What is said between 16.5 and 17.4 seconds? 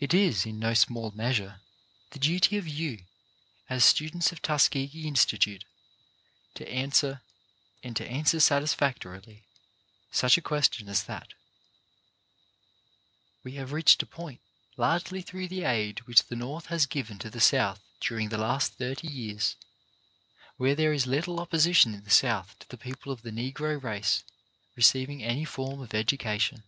has given to the